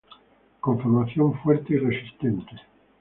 Conformación 0.61 1.39
fuerte 1.43 1.75
y 1.75 1.77
resistente. 1.77 2.53